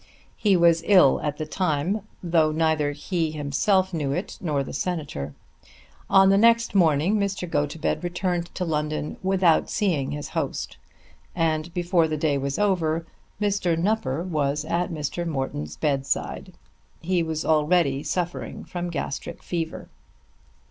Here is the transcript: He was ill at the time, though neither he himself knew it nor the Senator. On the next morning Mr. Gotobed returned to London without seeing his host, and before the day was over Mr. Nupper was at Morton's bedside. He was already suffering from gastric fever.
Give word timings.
He 0.35 0.57
was 0.57 0.81
ill 0.87 1.21
at 1.21 1.37
the 1.37 1.45
time, 1.45 2.01
though 2.23 2.51
neither 2.51 2.91
he 2.91 3.29
himself 3.29 3.93
knew 3.93 4.11
it 4.11 4.39
nor 4.41 4.63
the 4.63 4.73
Senator. 4.73 5.35
On 6.09 6.29
the 6.31 6.39
next 6.39 6.73
morning 6.73 7.17
Mr. 7.19 7.47
Gotobed 7.47 8.03
returned 8.03 8.47
to 8.55 8.65
London 8.65 9.17
without 9.21 9.69
seeing 9.69 10.09
his 10.09 10.29
host, 10.29 10.77
and 11.35 11.71
before 11.75 12.07
the 12.07 12.17
day 12.17 12.39
was 12.39 12.57
over 12.57 13.05
Mr. 13.39 13.77
Nupper 13.77 14.23
was 14.23 14.65
at 14.65 14.89
Morton's 15.27 15.77
bedside. 15.77 16.53
He 16.99 17.21
was 17.21 17.45
already 17.45 18.01
suffering 18.01 18.63
from 18.65 18.89
gastric 18.89 19.43
fever. 19.43 19.87